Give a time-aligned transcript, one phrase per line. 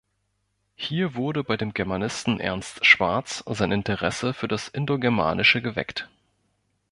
[0.75, 6.09] Hier wurde bei dem Germanisten Ernst Schwarz sein Interesse für das Indogermanische geweckt.